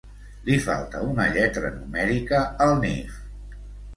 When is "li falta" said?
0.45-1.01